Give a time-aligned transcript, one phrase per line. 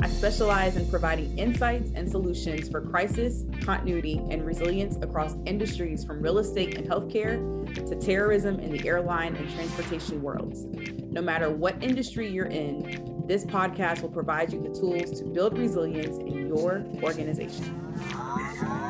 [0.00, 6.22] I specialize in providing insights and solutions for crisis, continuity, and resilience across industries from
[6.22, 10.66] real estate and healthcare to terrorism in the airline and transportation worlds.
[11.10, 15.58] No matter what industry you're in, this podcast will provide you the tools to build
[15.58, 17.74] resilience in your organization.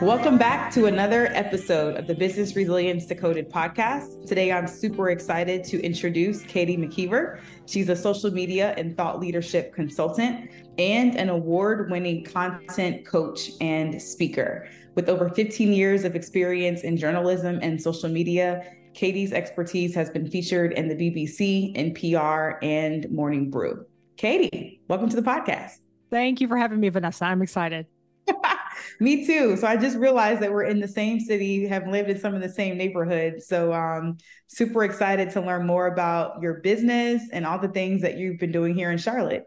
[0.01, 4.29] Welcome back to another episode of the Business Resilience Decoded podcast.
[4.29, 7.41] Today, I'm super excited to introduce Katie McKeever.
[7.67, 10.49] She's a social media and thought leadership consultant
[10.79, 14.69] and an award winning content coach and speaker.
[14.95, 20.31] With over 15 years of experience in journalism and social media, Katie's expertise has been
[20.31, 23.85] featured in the BBC, NPR, and Morning Brew.
[24.19, 25.77] Katie, welcome to the podcast.
[26.11, 27.25] Thank you for having me, Vanessa.
[27.25, 27.87] I'm excited.
[29.01, 29.57] Me too.
[29.57, 32.43] So I just realized that we're in the same city, have lived in some of
[32.43, 33.47] the same neighborhoods.
[33.47, 38.19] So um super excited to learn more about your business and all the things that
[38.19, 39.45] you've been doing here in Charlotte.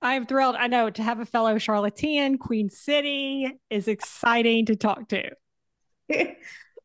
[0.00, 0.54] I'm thrilled.
[0.54, 5.30] I know to have a fellow Charlottean, Queen City is exciting to talk to.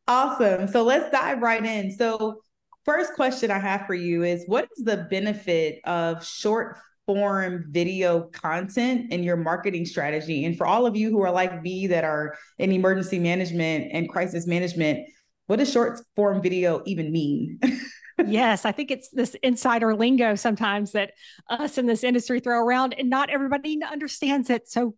[0.08, 0.66] awesome.
[0.66, 1.92] So let's dive right in.
[1.92, 2.40] So
[2.84, 8.22] first question I have for you is what is the benefit of short form video
[8.32, 10.44] content in your marketing strategy?
[10.44, 14.08] And for all of you who are like me that are in emergency management and
[14.08, 15.06] crisis management,
[15.46, 17.60] what does short form video even mean?
[18.26, 21.12] yes, I think it's this insider lingo sometimes that
[21.50, 24.68] us in this industry throw around, and not everybody understands it.
[24.68, 24.94] So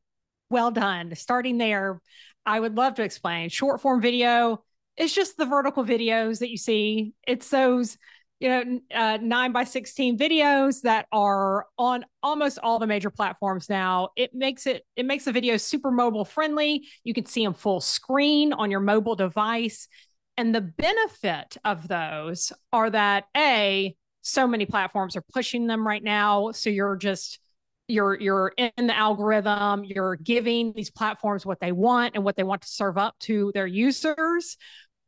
[0.51, 1.15] well done.
[1.15, 2.01] Starting there,
[2.47, 4.63] I would love to explain short form video.
[4.97, 7.15] It's just the vertical videos that you see.
[7.27, 7.97] It's those
[8.41, 13.71] you know, uh, nine by 16 videos that are on almost all the major platforms
[13.71, 14.11] now.
[14.17, 16.87] It makes it, it makes the videos super mobile friendly.
[17.05, 19.89] You can see them full screen on your mobile device.
[20.37, 26.03] And the benefit of those are that A, so many platforms are pushing them right
[26.03, 26.51] now.
[26.51, 27.39] So you're just,
[27.87, 32.43] you're you're in the algorithm you're giving these platforms what they want and what they
[32.43, 34.57] want to serve up to their users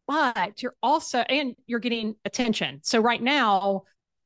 [0.07, 2.81] but you're also and you're getting attention.
[2.83, 3.83] So right now,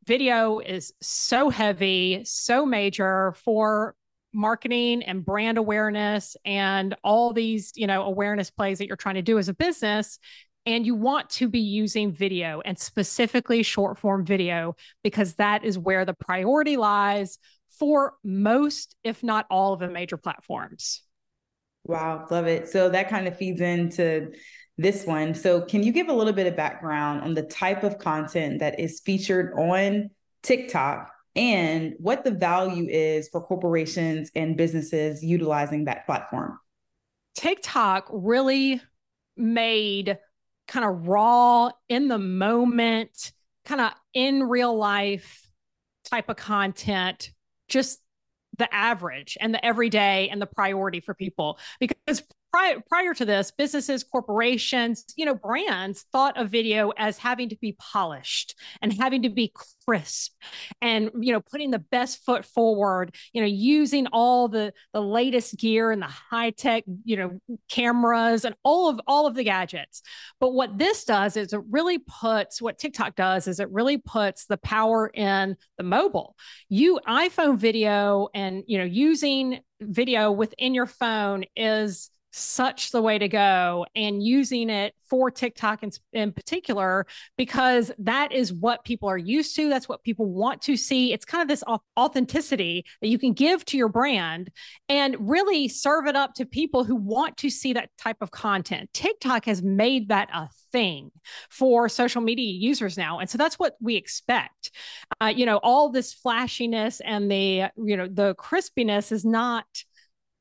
[0.07, 3.95] video is so heavy, so major for
[4.33, 9.23] marketing and brand awareness and all these, you know, awareness plays that you're trying to
[9.23, 10.19] do as a business
[10.67, 15.79] and you want to be using video and specifically short form video because that is
[15.79, 17.39] where the priority lies
[17.79, 21.03] for most if not all of the major platforms.
[21.85, 22.69] Wow, love it.
[22.69, 24.33] So that kind of feeds into
[24.81, 25.35] this one.
[25.35, 28.81] So, can you give a little bit of background on the type of content that
[28.81, 30.11] is featured on
[30.43, 36.59] TikTok and what the value is for corporations and businesses utilizing that platform?
[37.35, 38.81] TikTok really
[39.37, 40.19] made
[40.67, 43.33] kind of raw, in the moment,
[43.65, 45.47] kind of in real life
[46.05, 47.31] type of content
[47.69, 48.01] just
[48.59, 52.23] the average and the everyday and the priority for people because
[52.53, 57.57] prior, prior to this, businesses, corporations, you know, brands thought of video as having to
[57.57, 59.53] be polished and having to be
[59.85, 60.33] crisp
[60.81, 65.57] and, you know, putting the best foot forward, you know, using all the, the latest
[65.59, 70.03] gear and the high tech, you know, cameras and all of, all of the gadgets.
[70.39, 74.47] But what this does is it really puts, what TikTok does is it really puts
[74.47, 76.37] the power in the mobile.
[76.69, 83.19] You iPhone video and, you know, using video within your phone is such the way
[83.19, 89.09] to go and using it for TikTok in, in particular, because that is what people
[89.09, 89.69] are used to.
[89.69, 91.13] That's what people want to see.
[91.13, 91.65] It's kind of this
[91.99, 94.51] authenticity that you can give to your brand
[94.89, 98.89] and really serve it up to people who want to see that type of content.
[98.95, 101.11] TikTok has made that a thing
[101.51, 103.19] for social media users now.
[103.19, 104.71] And so that's what we expect.
[105.21, 109.67] Uh, you know, all this flashiness and the, you know, the crispiness is not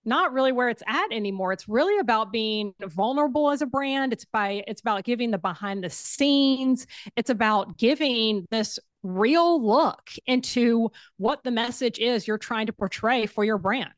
[0.10, 1.54] not really where it's at anymore.
[1.54, 4.12] It's really about being vulnerable as a brand.
[4.12, 6.88] It's by it's about giving the behind the scenes.
[7.16, 13.26] It's about giving this real look into what the message is you're trying to portray
[13.26, 13.92] for your brand.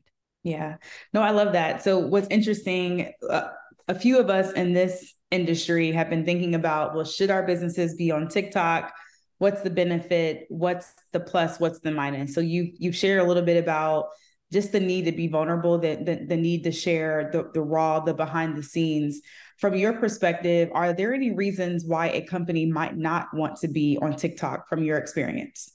[0.44, 0.76] Yeah.
[1.12, 1.82] No, I love that.
[1.82, 3.48] So what's interesting uh,
[3.88, 7.94] a few of us in this industry have been thinking about well should our businesses
[7.94, 8.92] be on TikTok?
[9.38, 10.46] What's the benefit?
[10.50, 11.58] What's the plus?
[11.58, 12.34] What's the minus?
[12.34, 14.10] So you you've shared a little bit about
[14.52, 18.00] just the need to be vulnerable, the, the, the need to share the, the raw,
[18.00, 19.20] the behind the scenes.
[19.56, 23.98] from your perspective, are there any reasons why a company might not want to be
[24.02, 25.72] on TikTok from your experience?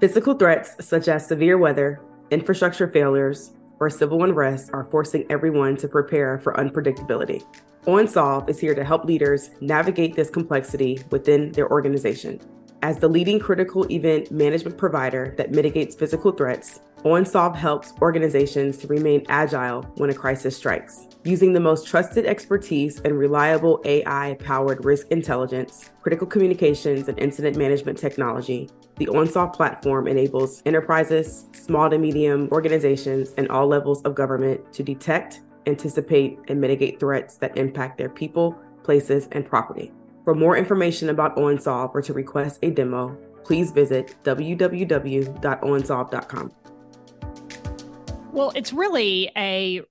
[0.00, 5.88] Physical threats such as severe weather, infrastructure failures, or civil unrest are forcing everyone to
[5.88, 7.42] prepare for unpredictability.
[7.86, 12.38] OnSolve is here to help leaders navigate this complexity within their organization.
[12.82, 18.86] As the leading critical event management provider that mitigates physical threats, OnSolve helps organizations to
[18.86, 21.06] remain agile when a crisis strikes.
[21.24, 27.58] Using the most trusted expertise and reliable AI powered risk intelligence, critical communications, and incident
[27.58, 34.14] management technology, the OnSolve platform enables enterprises, small to medium organizations, and all levels of
[34.14, 39.92] government to detect, anticipate, and mitigate threats that impact their people, places, and property.
[40.24, 46.52] For more information about OnSolve or to request a demo, please visit www.onsolve.com.
[48.32, 49.82] Well, it's really a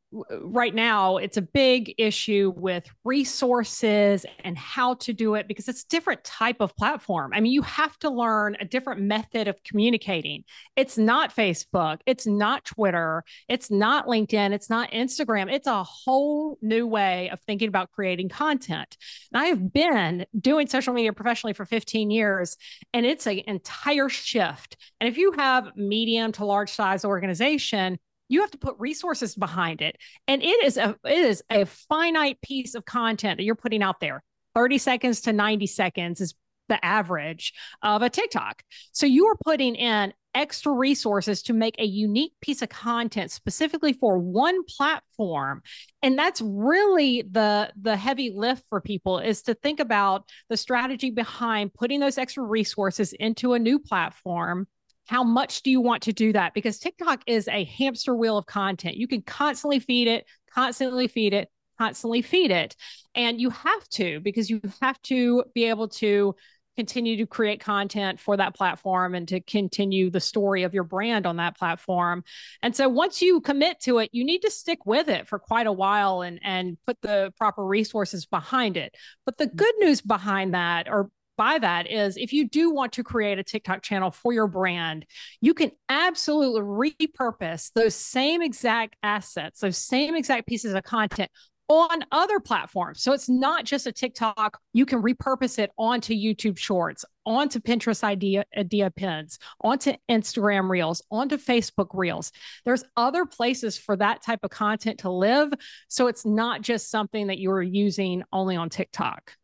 [0.41, 5.83] right now it's a big issue with resources and how to do it because it's
[5.83, 7.31] a different type of platform.
[7.33, 10.45] I mean, you have to learn a different method of communicating.
[10.75, 15.51] It's not Facebook, it's not Twitter, it's not LinkedIn, it's not Instagram.
[15.51, 18.97] It's a whole new way of thinking about creating content.
[19.31, 22.57] And I have been doing social media professionally for 15 years
[22.93, 24.77] and it's an entire shift.
[24.99, 29.81] And if you have medium to large size organization, you have to put resources behind
[29.81, 29.97] it.
[30.27, 33.99] And it is a it is a finite piece of content that you're putting out
[33.99, 34.23] there.
[34.55, 36.35] 30 seconds to 90 seconds is
[36.69, 38.63] the average of a TikTok.
[38.91, 43.93] So you are putting in extra resources to make a unique piece of content specifically
[43.93, 45.63] for one platform.
[46.03, 51.09] And that's really the the heavy lift for people is to think about the strategy
[51.09, 54.67] behind putting those extra resources into a new platform
[55.09, 56.53] how much do you want to do that?
[56.53, 58.95] Because TikTok is a hamster wheel of content.
[58.95, 60.23] You can constantly feed it,
[60.53, 62.75] constantly feed it, constantly feed it.
[63.15, 66.35] And you have to, because you have to be able to
[66.77, 71.25] continue to create content for that platform and to continue the story of your brand
[71.25, 72.23] on that platform.
[72.61, 75.65] And so once you commit to it, you need to stick with it for quite
[75.65, 78.93] a while and and put the proper resources behind it.
[79.25, 81.09] But the good news behind that or
[81.39, 85.05] by that is if you do want to create a TikTok channel for your brand,
[85.39, 91.31] you can absolutely repurpose those same exact assets, those same exact pieces of content
[91.69, 93.01] on other platforms.
[93.01, 94.59] So it's not just a TikTok.
[94.73, 101.01] You can repurpose it onto YouTube Shorts, onto Pinterest idea, idea pins, onto Instagram Reels,
[101.09, 102.33] onto Facebook Reels.
[102.65, 105.53] There's other places for that type of content to live.
[105.87, 109.35] So it's not just something that you're using only on TikTok.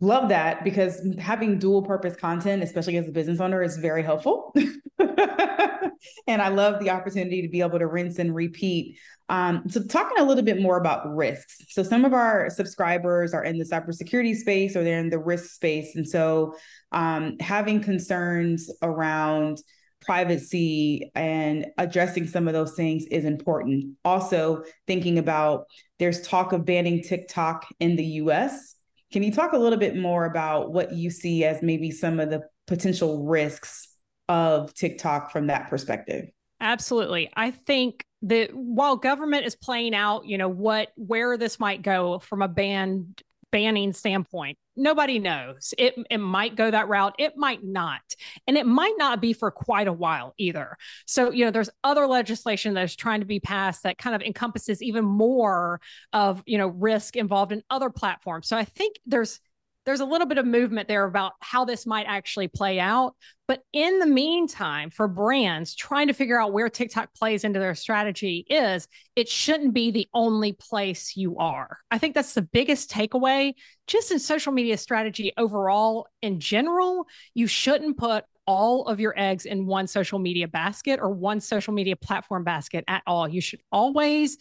[0.00, 4.54] Love that because having dual purpose content, especially as a business owner, is very helpful.
[4.98, 8.98] and I love the opportunity to be able to rinse and repeat.
[9.28, 11.58] Um, so, talking a little bit more about risks.
[11.68, 15.54] So, some of our subscribers are in the cybersecurity space or they're in the risk
[15.54, 15.94] space.
[15.94, 16.56] And so,
[16.92, 19.58] um, having concerns around
[20.04, 23.96] privacy and addressing some of those things is important.
[24.04, 25.64] Also, thinking about
[25.98, 28.73] there's talk of banning TikTok in the US.
[29.14, 32.30] Can you talk a little bit more about what you see as maybe some of
[32.30, 33.86] the potential risks
[34.28, 36.30] of TikTok from that perspective?
[36.60, 37.30] Absolutely.
[37.36, 42.18] I think that while government is playing out, you know, what where this might go
[42.18, 43.14] from a ban
[43.52, 45.74] banning standpoint, nobody knows.
[45.78, 48.02] It it might go that route, it might not.
[48.46, 50.76] And it might not be for quite a while either.
[51.06, 54.82] So, you know, there's other legislation that's trying to be passed that kind of encompasses
[54.82, 55.80] even more
[56.12, 58.48] of, you know, risk involved in other platforms.
[58.48, 59.40] So I think there's
[59.86, 63.14] there's a little bit of movement there about how this might actually play out.
[63.46, 67.74] But in the meantime, for brands trying to figure out where TikTok plays into their
[67.74, 71.78] strategy is it shouldn't be the only place you are.
[71.90, 73.52] I think that's the biggest takeaway
[73.86, 77.06] just in social media strategy overall in general.
[77.34, 81.72] You shouldn't put all of your eggs in one social media basket or one social
[81.72, 83.28] media platform basket at all.
[83.28, 84.36] You should always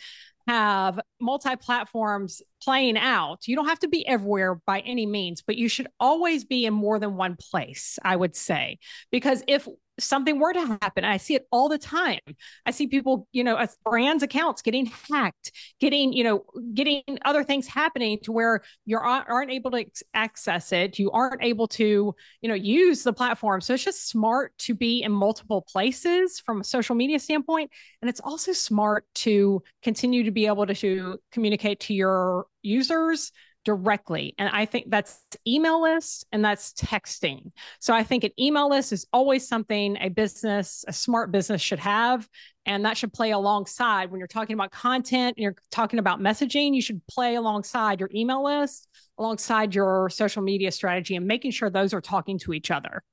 [0.48, 3.48] have multi platforms playing out.
[3.48, 6.74] You don't have to be everywhere by any means, but you should always be in
[6.74, 8.80] more than one place, I would say.
[9.12, 9.68] Because if
[10.00, 11.04] something were to happen.
[11.04, 12.20] I see it all the time.
[12.66, 17.44] I see people, you know, as brands accounts getting hacked, getting, you know, getting other
[17.44, 20.98] things happening to where you uh, aren't able to access it.
[20.98, 23.62] You aren't able to, you know, use the platform.
[23.62, 27.72] So it's just smart to be in multiple places from a social media standpoint.
[28.02, 33.32] And it's also smart to continue to be able to, to communicate to your users
[33.64, 34.36] directly.
[34.38, 37.52] And I think that's email list and that's texting.
[37.80, 41.80] So I think an email list is always something a business, a smart business should
[41.80, 42.28] have.
[42.66, 46.74] And that should play alongside when you're talking about content and you're talking about messaging,
[46.74, 51.70] you should play alongside your email list, alongside your social media strategy, and making sure
[51.70, 53.04] those are talking to each other.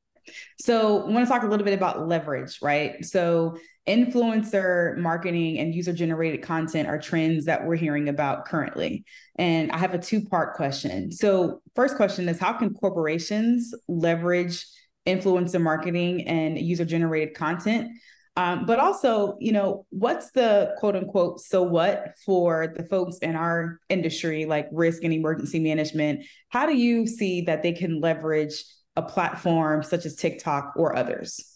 [0.61, 3.05] So, I want to talk a little bit about leverage, right?
[3.05, 3.57] So,
[3.91, 9.05] influencer marketing and user generated content are trends that we're hearing about currently.
[9.37, 11.11] And I have a two part question.
[11.11, 14.65] So, first question is how can corporations leverage
[15.07, 17.91] influencer marketing and user generated content?
[18.37, 23.35] Um, but also, you know, what's the quote unquote so what for the folks in
[23.35, 26.25] our industry, like risk and emergency management?
[26.49, 31.50] How do you see that they can leverage a platform such as TikTok or others?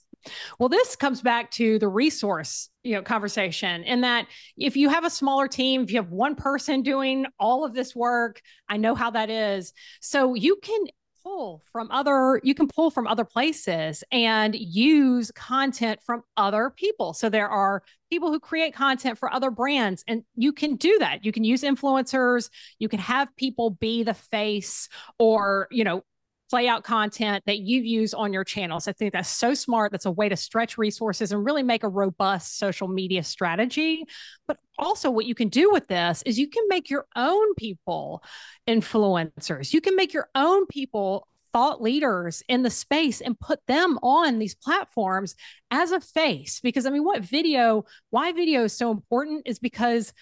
[0.58, 4.26] Well, this comes back to the resource, you know, conversation in that
[4.56, 7.94] if you have a smaller team, if you have one person doing all of this
[7.94, 9.72] work, I know how that is.
[10.00, 10.84] So you can
[11.24, 17.14] pull from other you can pull from other places and use content from other people.
[17.14, 21.24] So there are people who create content for other brands and you can do that.
[21.24, 22.50] You can use influencers.
[22.78, 24.88] You can have people be the face
[25.18, 26.04] or you know
[26.50, 28.86] play out content that you use on your channels.
[28.86, 29.92] I think that's so smart.
[29.92, 34.04] That's a way to stretch resources and really make a robust social media strategy.
[34.46, 38.22] But also, what you can do with this is you can make your own people
[38.68, 39.72] influencers.
[39.72, 44.40] You can make your own people thought leaders in the space and put them on
[44.40, 45.36] these platforms
[45.70, 46.60] as a face.
[46.60, 50.12] Because I mean, what video, why video is so important is because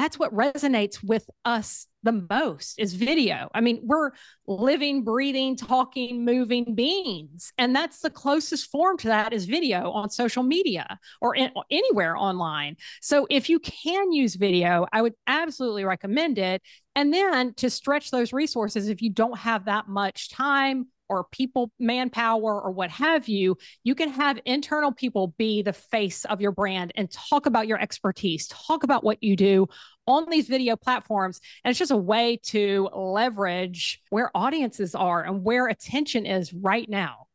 [0.00, 3.50] that's what resonates with us the most is video.
[3.54, 4.12] I mean, we're
[4.46, 7.52] living, breathing, talking, moving beings.
[7.58, 12.16] And that's the closest form to that is video on social media or in, anywhere
[12.16, 12.76] online.
[13.02, 16.62] So if you can use video, I would absolutely recommend it.
[16.96, 21.72] And then to stretch those resources, if you don't have that much time or people
[21.80, 26.52] manpower or what have you, you can have internal people be the face of your
[26.52, 29.66] brand and talk about your expertise, talk about what you do
[30.06, 31.40] on these video platforms.
[31.64, 36.88] And it's just a way to leverage where audiences are and where attention is right
[36.88, 37.26] now.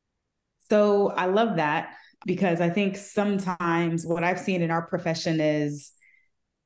[0.70, 1.94] So I love that
[2.25, 5.91] because I think sometimes what I've seen in our profession is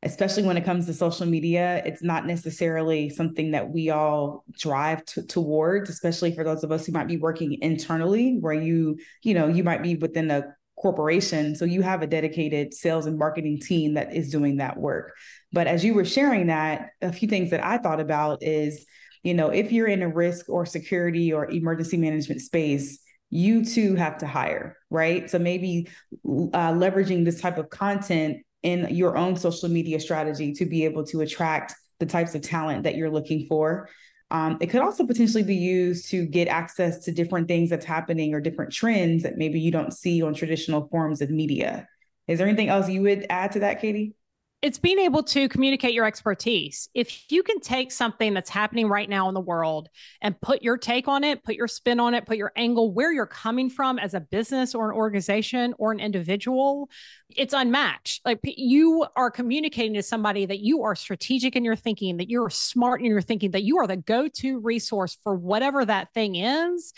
[0.02, 5.04] especially when it comes to social media, it's not necessarily something that we all drive
[5.06, 9.34] to, towards, especially for those of us who might be working internally, where you, you
[9.34, 10.44] know, you might be within a
[10.78, 11.56] corporation.
[11.56, 15.14] So you have a dedicated sales and marketing team that is doing that work.
[15.52, 18.86] But as you were sharing that, a few things that I thought about is,
[19.24, 23.96] you know, if you're in a risk or security or emergency management space, you too
[23.96, 25.30] have to hire, right?
[25.30, 25.90] So maybe
[26.26, 31.04] uh, leveraging this type of content in your own social media strategy to be able
[31.06, 33.90] to attract the types of talent that you're looking for.
[34.32, 38.34] Um, it could also potentially be used to get access to different things that's happening
[38.34, 41.88] or different trends that maybe you don't see on traditional forms of media.
[42.28, 44.14] Is there anything else you would add to that, Katie?
[44.62, 46.90] It's being able to communicate your expertise.
[46.94, 49.88] If you can take something that's happening right now in the world
[50.22, 53.14] and put your take on it, put your spin on it, put your angle where
[53.14, 56.90] you're coming from as a business or an organization or an individual,
[57.30, 58.26] it's unmatched.
[58.26, 62.50] Like you are communicating to somebody that you are strategic in your thinking, that you're
[62.50, 66.36] smart in your thinking, that you are the go to resource for whatever that thing
[66.36, 66.92] is.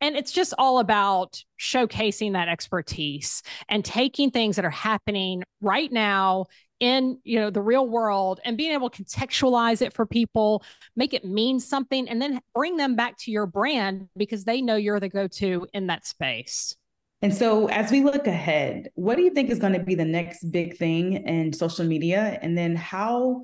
[0.00, 5.92] And it's just all about showcasing that expertise and taking things that are happening right
[5.92, 6.46] now
[6.80, 10.64] in you know the real world and being able to contextualize it for people
[10.96, 14.76] make it mean something and then bring them back to your brand because they know
[14.76, 16.74] you're the go-to in that space.
[17.22, 20.04] And so as we look ahead what do you think is going to be the
[20.04, 22.38] next big thing in social media?
[22.40, 23.42] And then how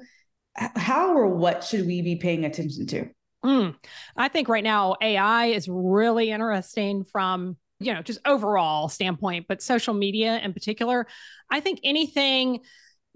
[0.54, 3.10] how or what should we be paying attention to?
[3.44, 3.76] Mm,
[4.16, 9.62] i think right now ai is really interesting from you know just overall standpoint but
[9.62, 11.06] social media in particular
[11.50, 12.60] i think anything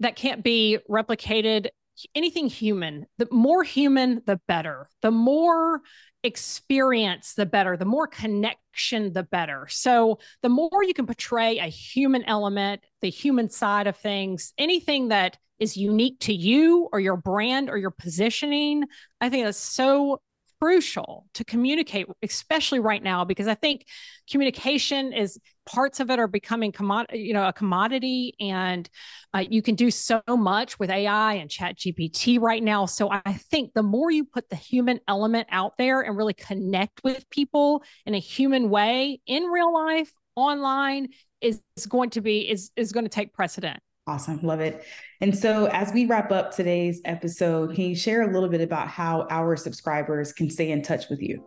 [0.01, 1.67] that can't be replicated
[2.15, 4.89] anything human the more human the better.
[5.01, 5.81] The more
[6.23, 7.77] experience the better.
[7.77, 9.67] The more connection the better.
[9.69, 15.09] So the more you can portray a human element the human side of things anything
[15.09, 18.83] that is unique to you or your brand or your positioning
[19.19, 20.19] i think that's so
[20.61, 23.85] crucial to communicate, especially right now, because I think
[24.29, 25.39] communication is
[25.73, 28.89] parts of it are becoming commodity, you know, a commodity, and
[29.33, 32.85] uh, you can do so much with AI and Chat GPT right now.
[32.85, 37.03] So I think the more you put the human element out there and really connect
[37.03, 41.09] with people in a human way in real life, online,
[41.39, 43.79] is going to be is is going to take precedent.
[44.07, 44.41] Awesome.
[44.41, 44.83] Love it.
[45.21, 48.87] And so, as we wrap up today's episode, can you share a little bit about
[48.87, 51.43] how our subscribers can stay in touch with you?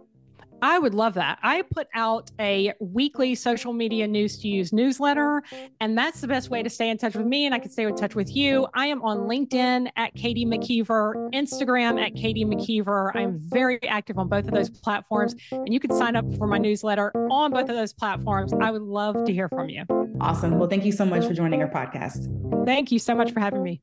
[0.65, 1.39] I would love that.
[1.43, 5.43] I put out a weekly social media news to use newsletter,
[5.81, 7.45] and that's the best way to stay in touch with me.
[7.45, 8.67] And I can stay in touch with you.
[8.73, 13.15] I am on LinkedIn at Katie McKeever, Instagram at Katie McKeever.
[13.15, 16.57] I'm very active on both of those platforms, and you can sign up for my
[16.57, 18.55] newsletter on both of those platforms.
[18.55, 19.85] I would love to hear from you.
[20.23, 20.59] Awesome.
[20.59, 22.65] Well, thank you so much for joining our podcast.
[22.65, 23.83] Thank you so much for having me.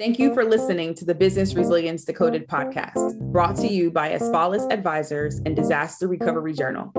[0.00, 4.66] Thank you for listening to the Business Resilience Decoded podcast, brought to you by Asfalis
[4.72, 6.90] Advisors and Disaster Recovery Journal.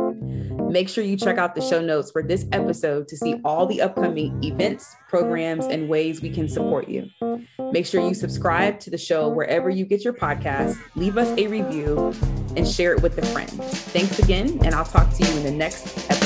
[0.70, 3.82] Make sure you check out the show notes for this episode to see all the
[3.82, 7.10] upcoming events, programs, and ways we can support you.
[7.72, 11.48] Make sure you subscribe to the show wherever you get your podcast, leave us a
[11.48, 12.14] review,
[12.56, 13.50] and share it with a friend.
[13.50, 16.21] Thanks again, and I'll talk to you in the next episode.